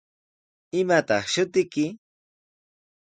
[0.79, 1.85] ¿Imataq shutiyki?